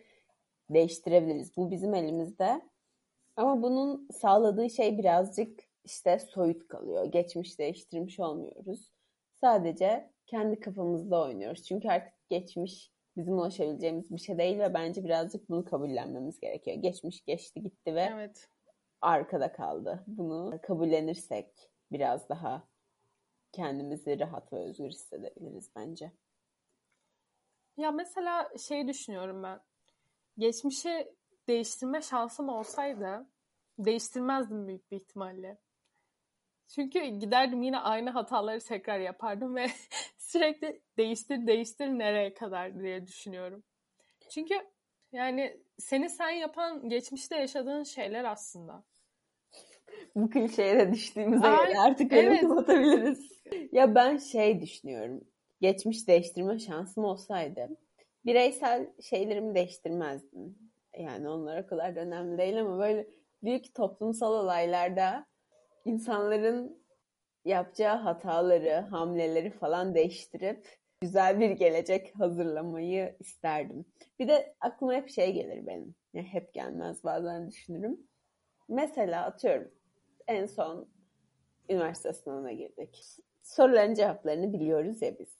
değiştirebiliriz. 0.70 1.58
Bu 1.58 1.72
bizim 1.72 1.94
elimizde. 1.94 2.62
Ama 3.36 3.62
bunun 3.62 4.08
sağladığı 4.12 4.70
şey 4.70 4.98
birazcık 4.98 5.60
işte 5.84 6.20
soyut 6.20 6.68
kalıyor. 6.68 7.06
Geçmiş 7.06 7.60
değiştirmiş 7.60 8.20
olmuyoruz. 8.20 8.92
Sadece 9.42 10.12
kendi 10.26 10.60
kafamızda 10.60 11.22
oynuyoruz. 11.22 11.64
Çünkü 11.64 11.88
artık 11.88 12.30
geçmiş 12.30 12.92
bizim 13.18 13.34
ulaşabileceğimiz 13.34 14.12
bir 14.12 14.18
şey 14.18 14.38
değil 14.38 14.60
ve 14.60 14.74
bence 14.74 15.04
birazcık 15.04 15.50
bunu 15.50 15.66
kabullenmemiz 15.66 16.40
gerekiyor. 16.40 16.78
Geçmiş 16.78 17.26
geçti 17.26 17.62
gitti 17.62 17.96
ve 17.96 18.10
evet. 18.14 18.50
arkada 19.02 19.52
kaldı. 19.52 20.04
Bunu 20.08 20.60
kabullenirsek 20.64 21.70
biraz 21.92 22.30
daha 22.30 22.68
kendimizi 23.52 24.20
rahat 24.20 24.54
ve 24.54 24.58
özgür 24.58 24.90
hissedebiliriz 24.90 25.72
bence. 25.76 26.12
Ya 27.78 27.92
mesela 27.92 28.50
şey 28.58 28.88
düşünüyorum 28.88 29.44
ben. 29.44 29.60
Geçmişi 30.38 31.16
değiştirme 31.48 32.02
şansım 32.02 32.50
olsaydı 32.50 33.28
değiştirmezdim 33.80 34.68
büyük 34.68 34.92
bir 34.92 34.98
ihtimalle. 34.98 35.58
Çünkü 36.68 37.06
giderdim 37.06 37.62
yine 37.62 37.80
aynı 37.80 38.10
hataları 38.10 38.60
tekrar 38.60 39.00
yapardım 39.00 39.56
ve 39.56 39.68
sürekli 40.18 40.82
değiştir 40.98 41.48
değiştir 41.48 41.88
nereye 41.88 42.34
kadar 42.34 42.80
diye 42.80 43.08
düşünüyorum. 43.08 43.64
Çünkü 44.30 44.56
yani 45.12 45.58
seni 45.78 46.10
sen 46.10 46.30
yapan 46.30 46.90
geçmişte 46.90 47.36
yaşadığın 47.36 47.84
şeyler 47.84 48.24
aslında. 48.24 48.84
Bu 50.16 50.30
klişeye 50.30 50.80
de 50.80 50.94
düştüğümüze 50.94 51.48
göre 51.48 51.80
artık 51.80 52.14
öyle 52.14 52.28
evet. 52.28 52.42
kapatabiliriz. 52.42 53.44
Ya 53.72 53.96
ben 53.96 54.18
şey 54.18 54.62
düşünüyorum. 54.62 55.22
Geçmiş 55.62 56.08
değiştirme 56.08 56.60
şansım 56.60 57.04
olsaydı 57.04 57.70
bireysel 58.26 58.90
şeylerimi 59.02 59.56
değiştirmezdim. 59.56 60.63
Yani 60.98 61.30
onlara 61.30 61.68
kadar 61.68 61.96
da 61.96 62.00
önemli 62.00 62.38
değil 62.38 62.62
ama 62.62 62.80
böyle 62.80 63.08
büyük 63.44 63.76
toplumsal 63.76 64.34
olaylarda 64.34 65.26
insanların 65.86 66.84
yapacağı 67.46 67.98
hataları, 67.98 68.74
hamleleri 68.90 69.52
falan 69.52 69.96
değiştirip 69.96 70.68
güzel 71.02 71.40
bir 71.40 71.52
gelecek 71.52 72.14
hazırlamayı 72.20 73.16
isterdim. 73.20 73.86
Bir 74.20 74.28
de 74.28 74.56
aklıma 74.60 74.94
hep 74.94 75.10
şey 75.10 75.34
gelir 75.34 75.68
benim. 75.68 75.96
Yani 76.14 76.28
hep 76.28 76.54
gelmez 76.54 77.04
bazen 77.04 77.48
düşünürüm. 77.48 78.08
Mesela 78.70 79.26
atıyorum 79.26 79.72
en 80.28 80.46
son 80.46 80.90
üniversite 81.70 82.14
sınavına 82.14 82.52
girdik. 82.52 83.06
Soruların 83.44 83.94
cevaplarını 83.94 84.54
biliyoruz 84.54 85.02
ya 85.02 85.20
biz. 85.20 85.38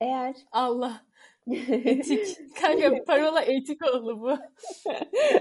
Eğer 0.00 0.36
Allah 0.52 1.06
etik. 1.50 2.38
Kanka 2.60 3.04
parola 3.04 3.42
etik 3.42 3.88
oldu 3.88 4.20
bu. 4.20 4.32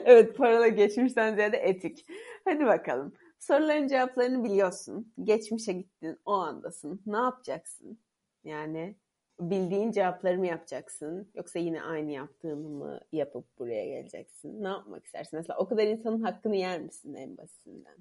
evet 0.06 0.38
parola 0.38 0.68
geçmişten 0.68 1.36
ziyade 1.36 1.58
etik. 1.58 2.06
Hadi 2.46 2.66
bakalım. 2.66 3.14
Soruların 3.40 3.88
cevaplarını 3.88 4.44
biliyorsun. 4.44 5.14
Geçmişe 5.24 5.74
gittin. 5.74 6.20
O 6.26 6.34
andasın. 6.34 7.02
Ne 7.06 7.18
yapacaksın? 7.18 8.00
Yani 8.44 8.96
bildiğin 9.40 9.92
cevapları 9.92 10.38
mı 10.38 10.48
yapacaksın? 10.48 11.32
Yoksa 11.36 11.60
yine 11.60 11.82
aynı 11.82 12.12
yaptığını 12.12 12.70
mı 12.70 13.00
yapıp 13.12 13.60
buraya 13.60 13.86
geleceksin? 13.86 14.64
Ne 14.64 14.68
yapmak 14.68 15.06
istersin? 15.06 15.40
Mesela 15.40 15.58
o 15.58 15.68
kadar 15.68 15.88
insanın 15.88 16.22
hakkını 16.22 16.56
yer 16.56 16.82
misin 16.82 17.14
en 17.14 17.38
basitinden? 17.38 17.98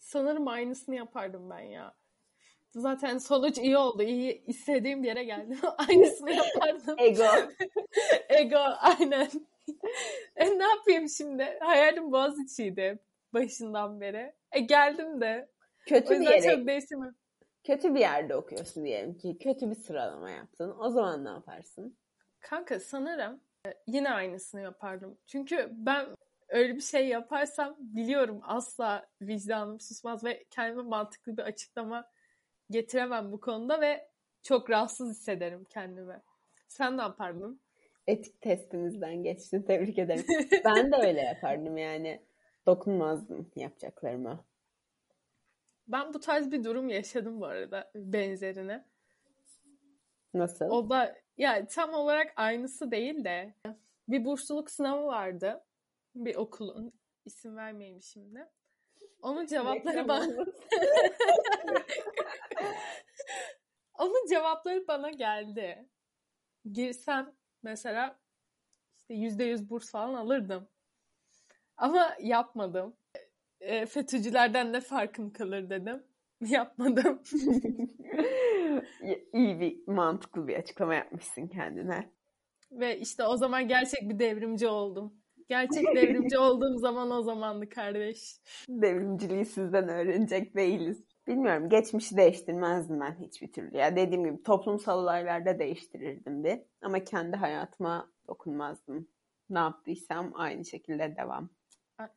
Sanırım 0.00 0.48
aynısını 0.48 0.94
yapardım 0.94 1.50
ben 1.50 1.60
ya. 1.60 1.94
Zaten 2.76 3.18
sonuç 3.18 3.58
iyi 3.58 3.76
oldu. 3.76 4.02
İyi 4.02 4.44
istediğim 4.46 5.04
yere 5.04 5.24
geldim. 5.24 5.58
Aynısını 5.88 6.30
yapardım. 6.30 6.96
Ego. 6.98 7.24
Ego 8.28 8.58
aynen. 8.80 9.28
e 10.36 10.58
ne 10.58 10.64
yapayım 10.64 11.08
şimdi? 11.08 11.58
Hayalim 11.60 12.12
Boğaziçi'ydi 12.12 12.98
başından 13.34 14.00
beri. 14.00 14.32
E 14.52 14.60
geldim 14.60 15.20
de. 15.20 15.48
Kötü 15.86 16.20
bir 16.20 16.26
yere, 16.26 16.56
çok 16.56 16.66
değiştirmem. 16.66 17.14
kötü 17.64 17.94
bir 17.94 18.00
yerde 18.00 18.36
okuyorsun 18.36 18.84
diyelim 18.84 19.18
ki. 19.18 19.38
Kötü 19.38 19.70
bir 19.70 19.74
sıralama 19.74 20.30
yaptın. 20.30 20.74
O 20.78 20.90
zaman 20.90 21.24
ne 21.24 21.28
yaparsın? 21.28 21.96
Kanka 22.40 22.80
sanırım 22.80 23.40
e, 23.66 23.74
yine 23.86 24.10
aynısını 24.10 24.60
yapardım. 24.60 25.18
Çünkü 25.26 25.68
ben 25.72 26.06
öyle 26.48 26.74
bir 26.74 26.80
şey 26.80 27.08
yaparsam 27.08 27.76
biliyorum 27.78 28.40
asla 28.42 29.06
vicdanım 29.22 29.80
susmaz 29.80 30.24
ve 30.24 30.44
kendime 30.50 30.82
mantıklı 30.82 31.36
bir 31.36 31.42
açıklama 31.42 32.10
getiremem 32.70 33.32
bu 33.32 33.40
konuda 33.40 33.80
ve 33.80 34.08
çok 34.42 34.70
rahatsız 34.70 35.10
hissederim 35.10 35.64
kendimi. 35.64 36.22
Sen 36.68 36.96
ne 36.96 37.02
yapardın? 37.02 37.60
Etik 38.06 38.40
testimizden 38.40 39.22
geçtin. 39.22 39.62
Tebrik 39.62 39.98
ederim. 39.98 40.24
ben 40.64 40.92
de 40.92 40.96
öyle 40.96 41.20
yapardım 41.20 41.76
yani. 41.78 42.22
Dokunmazdım 42.66 43.50
yapacaklarıma. 43.56 44.44
Ben 45.88 46.14
bu 46.14 46.20
tarz 46.20 46.52
bir 46.52 46.64
durum 46.64 46.88
yaşadım 46.88 47.40
bu 47.40 47.46
arada 47.46 47.90
benzerini. 47.94 48.84
Nasıl? 50.34 50.64
O 50.64 50.90
da 50.90 51.16
yani 51.38 51.66
tam 51.66 51.94
olarak 51.94 52.32
aynısı 52.36 52.90
değil 52.90 53.24
de 53.24 53.54
bir 54.08 54.24
bursluluk 54.24 54.70
sınavı 54.70 55.06
vardı. 55.06 55.64
Bir 56.14 56.36
okulun 56.36 56.92
isim 57.24 57.56
vermeyeyim 57.56 58.02
şimdi. 58.02 58.46
Onun 59.22 59.46
cevapları 59.46 60.08
bana 60.08 60.26
onun 63.98 64.26
cevapları 64.26 64.88
bana 64.88 65.10
geldi. 65.10 65.88
Girsem 66.72 67.34
mesela 67.62 68.18
işte 68.98 69.14
yüzde 69.14 69.44
yüz 69.44 69.70
burs 69.70 69.90
falan 69.90 70.14
alırdım. 70.14 70.68
Ama 71.76 72.16
yapmadım. 72.20 72.96
E, 73.60 73.86
FETÖ'cülerden 73.86 74.72
ne 74.72 74.80
farkım 74.80 75.32
kalır 75.32 75.70
dedim. 75.70 76.02
Yapmadım. 76.40 77.22
İyi 79.32 79.60
bir 79.60 79.86
mantıklı 79.86 80.48
bir 80.48 80.56
açıklama 80.56 80.94
yapmışsın 80.94 81.48
kendine. 81.48 82.10
Ve 82.70 82.98
işte 82.98 83.24
o 83.24 83.36
zaman 83.36 83.68
gerçek 83.68 84.08
bir 84.08 84.18
devrimci 84.18 84.68
oldum. 84.68 85.14
Gerçek 85.48 85.84
devrimci 85.96 86.38
olduğum 86.38 86.78
zaman 86.78 87.10
o 87.10 87.22
zamandı 87.22 87.68
kardeş. 87.68 88.36
Devrimciliği 88.68 89.44
sizden 89.44 89.88
öğrenecek 89.88 90.56
değiliz. 90.56 91.04
Bilmiyorum 91.26 91.68
geçmişi 91.68 92.16
değiştirmezdim 92.16 93.00
ben 93.00 93.16
hiçbir 93.20 93.52
türlü. 93.52 93.76
Ya 93.76 93.96
dediğim 93.96 94.24
gibi 94.24 94.42
toplumsal 94.42 95.02
olaylarda 95.02 95.58
değiştirirdim 95.58 96.44
bir. 96.44 96.58
Ama 96.82 97.04
kendi 97.04 97.36
hayatıma 97.36 98.10
dokunmazdım. 98.28 99.08
Ne 99.50 99.58
yaptıysam 99.58 100.32
aynı 100.34 100.64
şekilde 100.64 101.16
devam. 101.16 101.50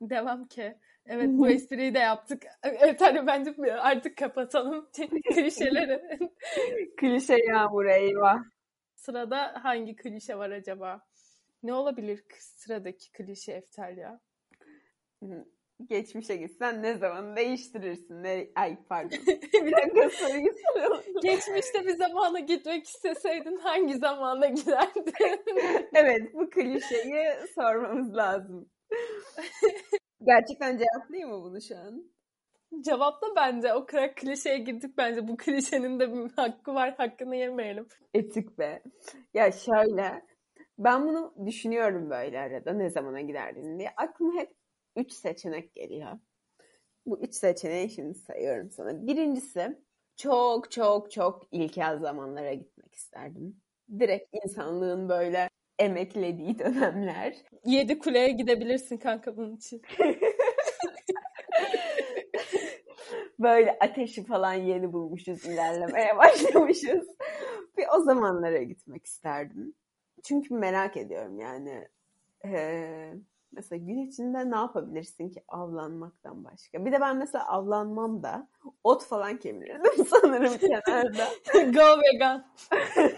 Devam 0.02 0.48
ki. 0.48 0.78
Evet 1.06 1.30
bu 1.32 1.50
espriyi 1.50 1.94
de 1.94 2.00
yaptık. 2.00 2.44
Evet 2.64 3.02
hani 3.02 3.28
bence 3.28 3.74
artık 3.74 4.18
kapatalım 4.18 4.90
klişeleri. 5.34 6.02
Klişe 6.98 7.38
yağmur 7.48 7.86
eyvah. 7.86 8.40
Sırada 8.96 9.54
hangi 9.64 9.96
klişe 9.96 10.38
var 10.38 10.50
acaba? 10.50 11.09
Ne 11.64 11.74
olabilir 11.74 12.24
sıradaki 12.40 13.12
klişe 13.12 13.52
Eftel 13.52 13.98
ya? 13.98 14.22
Geçmişe 15.86 16.36
gitsen 16.36 16.84
ne 16.84 16.98
zaman 16.98 17.36
değiştirirsin? 17.36 18.24
Ne... 18.24 18.50
Ay 18.56 18.78
pardon. 18.90 19.20
bir 19.28 19.72
dakika 19.72 20.10
soruyu 20.10 20.54
soralım. 20.68 21.04
Geçmişte 21.22 21.86
bir 21.86 21.96
zamana 21.96 22.40
gitmek 22.40 22.86
isteseydin 22.86 23.58
hangi 23.58 23.98
zamana 23.98 24.48
giderdin? 24.48 25.14
evet 25.94 26.34
bu 26.34 26.50
klişeyi 26.50 27.26
sormamız 27.56 28.16
lazım. 28.16 28.70
Gerçekten 30.24 30.78
cevaplayayım 30.78 31.30
mı 31.30 31.44
bunu 31.44 31.62
şu 31.62 31.78
an? 31.78 32.12
Cevapla 32.82 33.28
bence. 33.36 33.74
O 33.74 33.86
kadar 33.86 34.16
klişeye 34.16 34.58
girdik 34.58 34.98
bence. 34.98 35.28
Bu 35.28 35.38
klişenin 35.38 36.00
de 36.00 36.14
bir 36.14 36.32
hakkı 36.36 36.74
var. 36.74 36.96
Hakkını 36.98 37.36
yemeyelim. 37.36 37.88
Etik 38.14 38.60
be. 38.60 38.84
Ya 39.34 39.52
şöyle 39.52 40.22
ben 40.80 41.08
bunu 41.08 41.34
düşünüyorum 41.46 42.10
böyle 42.10 42.40
arada 42.40 42.74
ne 42.74 42.90
zamana 42.90 43.22
giderdin 43.22 43.80
diye. 43.80 43.90
Aklıma 43.98 44.42
hep 44.42 44.54
üç 44.96 45.12
seçenek 45.12 45.76
geliyor. 45.76 46.20
Bu 47.06 47.22
üç 47.22 47.36
seçeneği 47.36 47.90
şimdi 47.90 48.14
sayıyorum 48.14 48.72
sana. 48.72 49.08
Birincisi 49.08 49.78
çok 50.16 50.72
çok 50.72 51.12
çok 51.12 51.48
ilkel 51.52 52.00
zamanlara 52.00 52.54
gitmek 52.54 52.96
isterdim. 52.96 53.62
Direkt 54.00 54.36
insanlığın 54.44 55.10
böyle 55.10 55.50
emeklediği 55.80 56.60
dönemler. 56.60 57.36
Yedi 57.66 58.00
kuleye 58.00 58.32
gidebilirsin 58.32 58.98
kanka 58.98 59.38
bunun 59.38 59.56
için. 59.56 59.82
böyle 63.40 63.78
ateşi 63.80 64.26
falan 64.26 64.54
yeni 64.54 64.94
bulmuşuz, 64.94 65.46
ilerlemeye 65.46 66.18
başlamışız. 66.18 67.08
Bir 67.78 67.86
o 67.98 68.04
zamanlara 68.04 68.64
gitmek 68.64 69.06
isterdim. 69.06 69.76
Çünkü 70.24 70.54
merak 70.54 70.98
ediyorum 70.98 71.40
yani. 71.40 71.88
Ee, 72.46 73.14
mesela 73.52 73.86
gün 73.86 74.08
içinde 74.08 74.52
ne 74.52 74.56
yapabilirsin 74.56 75.30
ki 75.30 75.44
avlanmaktan 75.48 76.44
başka? 76.44 76.86
Bir 76.86 76.92
de 76.92 77.02
ben 77.02 77.18
mesela 77.18 77.48
avlanmam 77.48 78.24
da 78.24 78.50
ot 78.84 79.04
falan 79.04 79.40
kemirirdim 79.40 80.06
sanırım 80.10 80.58
kenarda. 80.58 81.28
Go 81.54 82.02
vegan. 82.02 82.46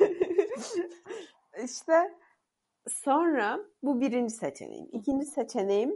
işte 1.64 2.18
sonra 2.88 3.60
bu 3.84 4.02
birinci 4.02 4.34
seçeneğim. 4.34 4.90
İkinci 4.92 5.26
seçeneğim 5.26 5.96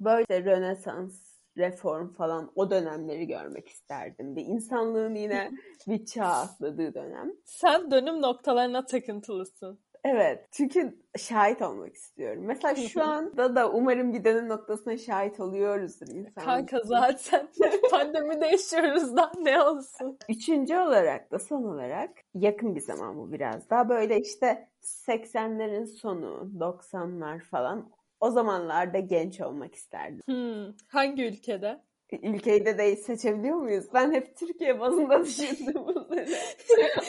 böyle 0.00 0.44
Rönesans, 0.44 1.32
reform 1.56 2.12
falan 2.12 2.52
o 2.54 2.70
dönemleri 2.70 3.26
görmek 3.26 3.68
isterdim. 3.68 4.36
Bir 4.36 4.46
insanlığın 4.46 5.14
yine 5.14 5.50
bir 5.86 6.06
çağ 6.06 6.26
atladığı 6.26 6.94
dönem. 6.94 7.32
Sen 7.44 7.90
dönüm 7.90 8.22
noktalarına 8.22 8.86
takıntılısın. 8.86 9.80
Evet. 10.04 10.46
Çünkü 10.52 10.98
şahit 11.18 11.62
olmak 11.62 11.94
istiyorum. 11.94 12.42
Mesela 12.46 12.74
şu 12.74 13.02
anda 13.02 13.56
da 13.56 13.70
umarım 13.70 14.12
bir 14.12 14.24
dönüm 14.24 14.48
noktasına 14.48 14.98
şahit 14.98 15.40
oluyoruzdur 15.40 16.06
insan. 16.08 16.44
Kanka 16.44 16.80
zaten 16.84 17.48
pandemide 17.90 18.46
yaşıyoruz 18.46 19.16
da 19.16 19.32
ne 19.38 19.62
olsun. 19.62 20.18
Üçüncü 20.28 20.76
olarak 20.76 21.32
da 21.32 21.38
son 21.38 21.62
olarak 21.62 22.10
yakın 22.34 22.74
bir 22.74 22.80
zaman 22.80 23.16
bu 23.18 23.32
biraz 23.32 23.70
daha. 23.70 23.88
Böyle 23.88 24.20
işte 24.20 24.68
80'lerin 24.82 25.86
sonu, 25.86 26.50
90'lar 26.58 27.40
falan 27.40 27.90
o 28.20 28.30
zamanlarda 28.30 28.98
genç 28.98 29.40
olmak 29.40 29.74
isterdim. 29.74 30.20
Hmm, 30.26 30.74
hangi 30.88 31.24
ülkede? 31.24 31.80
Ülkeyi 32.22 32.66
de 32.66 32.78
değil 32.78 32.96
seçebiliyor 32.96 33.56
muyuz? 33.56 33.84
Ben 33.94 34.12
hep 34.12 34.36
Türkiye 34.36 34.80
bazında 34.80 35.20
düşündüm 35.24 35.74
bunları. 35.74 36.28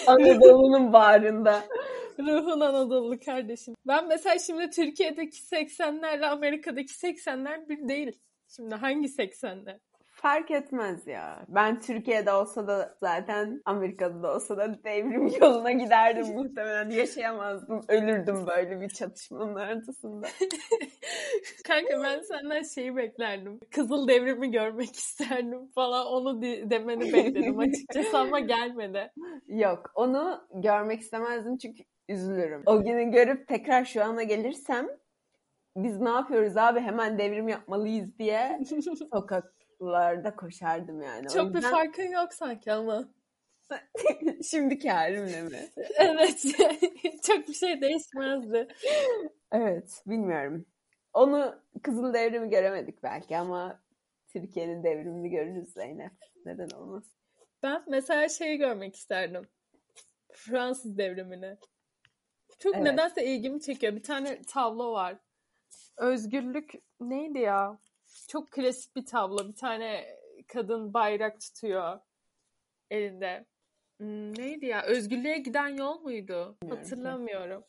Anadolu'nun 0.08 0.94
bağrında. 0.94 1.64
Ruhun 2.20 2.60
Anadolu 2.60 3.20
kardeşim. 3.20 3.76
Ben 3.88 4.08
mesela 4.08 4.40
şimdi 4.40 4.70
Türkiye'deki 4.70 5.38
80'lerle 5.38 6.26
Amerika'daki 6.26 6.94
80'ler 6.94 7.70
bir 7.70 7.88
değil. 7.88 8.20
Şimdi 8.56 8.76
hangi 8.76 9.08
80'ler? 9.08 9.80
Fark 10.16 10.52
etmez 10.52 11.08
ya. 11.08 11.46
Ben 11.48 11.80
Türkiye'de 11.80 12.32
olsa 12.32 12.68
da 12.68 12.98
zaten 13.00 13.62
Amerika'da 13.66 14.24
da 14.24 14.36
olsa 14.36 14.58
da 14.58 14.84
devrim 14.84 15.28
yoluna 15.42 15.72
giderdim 15.72 16.28
muhtemelen. 16.34 16.90
Yaşayamazdım. 16.90 17.82
Ölürdüm 17.88 18.48
böyle 18.48 18.82
bir 18.82 18.90
çatışmanın 18.90 19.56
ortasında. 19.56 20.28
Kanka 21.68 22.04
ben 22.04 22.22
senden 22.22 22.64
şeyi 22.76 22.96
beklerdim. 22.96 23.60
Kızıl 23.72 24.08
devrimi 24.08 24.52
görmek 24.52 24.96
isterdim 24.96 25.72
falan. 25.76 26.06
Onu 26.08 26.42
de- 26.42 26.70
demeni 26.70 27.14
bekledim 27.14 27.60
açıkçası 27.60 28.18
ama 28.18 28.40
gelmedi. 28.56 29.12
Yok 29.48 29.92
onu 29.96 30.48
görmek 30.54 31.02
istemezdim 31.02 31.58
çünkü 31.58 31.84
üzülürüm. 32.10 32.64
O 32.66 32.84
günü 32.84 33.12
görüp 33.12 33.48
tekrar 33.48 33.86
şu 33.86 34.04
ana 34.04 34.24
gelirsem 34.24 34.88
biz 35.76 36.00
ne 36.00 36.10
yapıyoruz 36.10 36.58
abi 36.58 36.80
hemen 36.80 37.18
devrim 37.18 37.48
yapmalıyız 37.48 38.18
diye 38.20 38.60
sokaklarda 39.00 40.36
koşardım 40.36 41.02
yani. 41.02 41.26
O 41.30 41.34
Çok 41.34 41.50
bir 41.50 41.56
yüzden- 41.56 41.72
farkın 41.72 42.12
yok 42.12 42.34
sanki 42.34 42.72
ama. 42.72 43.10
Şimdiki 44.50 44.90
halimle 44.90 45.42
mi? 45.42 45.70
Evet. 45.96 46.44
Çok 47.24 47.48
bir 47.48 47.54
şey 47.54 47.82
değişmezdi. 47.82 48.68
Evet, 49.52 50.02
bilmiyorum. 50.08 50.66
Onu 51.14 51.56
Kızıl 51.84 52.14
Devrimi 52.14 52.50
göremedik 52.50 53.04
belki 53.04 53.38
ama 53.38 53.82
Türkiye'nin 54.28 54.84
devrimini 54.84 55.30
görürüz 55.30 55.74
Zeynep. 55.74 56.12
Neden 56.46 56.70
olmaz? 56.70 57.04
Ben 57.64 57.84
mesela 57.88 58.30
şeyi 58.30 58.58
görmek 58.58 58.96
isterdim. 58.96 59.48
Fransız 60.32 60.98
devrimini. 60.98 61.58
Çok 62.64 62.76
Evet. 62.76 62.84
nedense 62.84 63.26
ilgimi 63.26 63.62
çekiyor. 63.62 63.96
Bir 63.96 64.04
tane 64.04 64.42
tablo 64.42 64.94
var. 64.94 65.18
Özgürlük 65.98 66.74
neydi 67.00 67.40
ya? 67.40 67.80
Çok 68.28 68.52
klasik 68.52 68.96
bir 68.96 69.06
tablo. 69.06 69.48
Bir 69.48 69.56
tane 69.56 70.18
kadın 70.48 70.94
bayrak 70.94 71.42
tutuyor 71.42 72.00
elinde. 72.90 73.46
Hmm, 73.98 74.38
neydi 74.38 74.66
ya? 74.66 74.84
Özgürlüğe 74.84 75.38
giden 75.38 75.68
yol 75.68 76.02
muydu? 76.02 76.58
Hatırlamıyorum. 76.70 77.64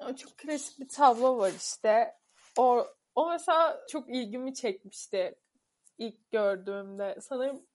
Ama 0.00 0.16
çok 0.16 0.38
klasik 0.38 0.80
bir 0.80 0.88
tablo 0.88 1.38
var 1.38 1.52
işte. 1.56 2.14
O, 2.58 2.86
o 3.14 3.30
mesela 3.30 3.86
çok 3.90 4.10
ilgimi 4.10 4.54
çekmişti 4.54 5.34
ilk 5.98 6.30
gördüğümde. 6.30 7.18
Sanırım 7.20 7.66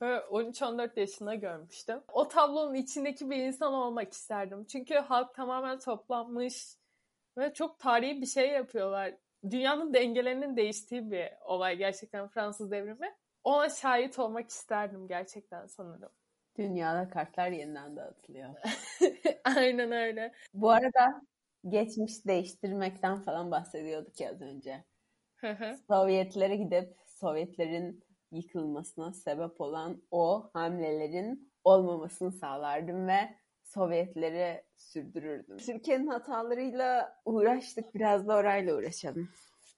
13-14 0.00 1.00
yaşında 1.00 1.34
görmüştüm. 1.34 2.00
O 2.12 2.28
tablonun 2.28 2.74
içindeki 2.74 3.30
bir 3.30 3.36
insan 3.36 3.72
olmak 3.72 4.12
isterdim. 4.12 4.64
Çünkü 4.64 4.94
halk 4.94 5.34
tamamen 5.34 5.78
toplanmış 5.78 6.76
ve 7.38 7.52
çok 7.54 7.78
tarihi 7.78 8.20
bir 8.20 8.26
şey 8.26 8.50
yapıyorlar. 8.50 9.14
Dünyanın 9.50 9.94
dengelerinin 9.94 10.56
değiştiği 10.56 11.10
bir 11.10 11.28
olay 11.44 11.76
gerçekten 11.76 12.28
Fransız 12.28 12.70
devrimi. 12.70 13.14
Ona 13.44 13.68
şahit 13.68 14.18
olmak 14.18 14.50
isterdim 14.50 15.08
gerçekten 15.08 15.66
sanırım. 15.66 16.10
Dünyada 16.58 17.08
kartlar 17.08 17.50
yeniden 17.50 17.96
dağıtılıyor. 17.96 18.54
Aynen 19.56 19.92
öyle. 19.92 20.32
Bu 20.54 20.70
arada 20.70 21.22
geçmiş 21.68 22.26
değiştirmekten 22.26 23.22
falan 23.22 23.50
bahsediyorduk 23.50 24.20
ya 24.20 24.30
az 24.30 24.42
önce. 24.42 24.84
Sovyetlere 25.88 26.56
gidip 26.56 26.96
Sovyetlerin 27.06 28.04
yıkılmasına 28.32 29.12
sebep 29.12 29.60
olan 29.60 30.02
o 30.10 30.50
hamlelerin 30.52 31.52
olmamasını 31.64 32.32
sağlardım 32.32 33.08
ve 33.08 33.40
Sovyetleri 33.64 34.64
sürdürürdüm. 34.76 35.56
Türkiye'nin 35.58 36.06
hatalarıyla 36.06 37.16
uğraştık. 37.24 37.94
Biraz 37.94 38.28
da 38.28 38.36
orayla 38.36 38.76
uğraşalım. 38.76 39.28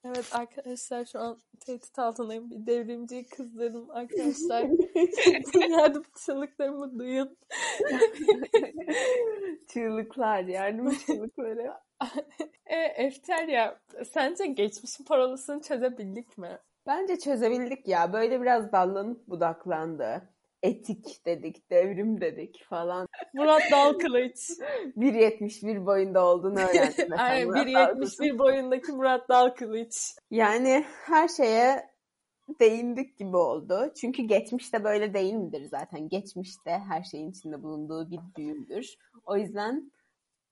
Evet 0.05 0.35
arkadaşlar 0.35 1.05
şu 1.05 1.19
an 1.21 1.39
tehdit 1.61 1.99
altındayım. 1.99 2.51
Bir 2.51 2.67
devrimciyi 2.67 3.27
kızdırdım 3.27 3.91
arkadaşlar. 3.91 4.63
Yardım 5.71 6.03
çığlıklarımı 6.27 6.99
duyun. 6.99 7.37
Çığlıklar, 9.69 10.45
yardım 10.45 10.91
çığlıkları. 11.07 11.73
e, 12.67 12.77
Efterya, 12.77 13.81
sence 14.13 14.47
geçmişin 14.47 15.05
parolasını 15.05 15.63
çözebildik 15.63 16.39
mi? 16.39 16.59
Bence 16.87 17.19
çözebildik 17.19 17.89
ya. 17.89 18.13
Böyle 18.13 18.41
biraz 18.43 18.73
dallanıp 18.73 19.29
budaklandı. 19.29 20.29
Etik 20.63 21.27
dedik, 21.27 21.71
devrim 21.71 22.21
dedik 22.21 22.65
falan. 22.65 23.07
Murat 23.35 23.63
Dalkılıç. 23.73 24.37
1.71 24.97 25.87
boyunda 25.87 26.27
olduğunu 26.27 26.59
öğrendim. 26.59 27.09
Aynen 27.19 27.49
Murat 27.49 27.67
Dalkılıç'ın. 27.67 28.25
1.71 28.25 28.39
boyundaki 28.39 28.93
Murat 28.93 29.29
Dalkılıç. 29.29 30.15
Yani 30.31 30.85
her 31.07 31.29
şeye 31.29 31.93
değindik 32.61 33.19
gibi 33.19 33.37
oldu. 33.37 33.93
Çünkü 34.01 34.23
geçmişte 34.23 34.85
böyle 34.85 35.15
değil 35.15 35.35
midir 35.35 35.65
zaten? 35.65 36.09
Geçmişte 36.09 36.71
her 36.71 37.03
şeyin 37.03 37.31
içinde 37.31 37.63
bulunduğu 37.63 38.11
bir 38.11 38.21
düğümdür. 38.37 38.95
O 39.27 39.37
yüzden 39.37 39.93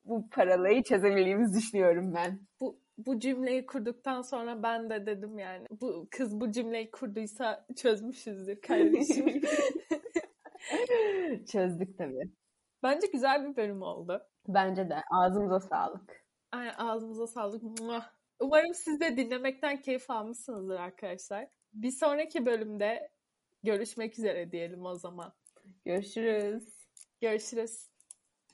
bu 0.05 0.29
paralayı 0.31 0.83
çözebildiğimizi 0.83 1.59
düşünüyorum 1.59 2.15
ben. 2.15 2.41
Bu, 2.61 2.80
bu 3.07 3.19
cümleyi 3.19 3.67
kurduktan 3.67 4.23
sonra 4.23 4.63
ben 4.63 4.91
de 4.91 5.07
dedim 5.07 5.39
yani. 5.39 5.67
Bu 5.71 6.09
kız 6.11 6.41
bu 6.41 6.53
cümleyi 6.53 6.91
kurduysa 6.91 7.67
çözmüşüzdür 7.77 8.61
kardeşim. 8.61 9.27
Çözdük 11.53 11.99
tabii. 11.99 12.31
Bence 12.83 13.07
güzel 13.07 13.49
bir 13.49 13.57
bölüm 13.57 13.83
oldu. 13.83 14.23
Bence 14.49 14.91
de. 14.91 15.03
Ağzımıza 15.11 15.61
sağlık. 15.61 16.25
Aynen 16.53 16.75
ağzımıza 16.79 17.27
sağlık. 17.27 17.63
Umarım 18.41 18.75
siz 18.75 19.01
de 19.01 19.17
dinlemekten 19.17 19.81
keyif 19.81 20.11
almışsınızdır 20.11 20.77
arkadaşlar. 20.77 21.49
Bir 21.73 21.91
sonraki 21.91 22.47
bölümde 22.47 23.11
görüşmek 23.63 24.19
üzere 24.19 24.53
diyelim 24.53 24.87
o 24.87 24.95
zaman. 24.95 25.33
Görüşürüz. 25.85 26.69
Görüşürüz. 27.21 27.90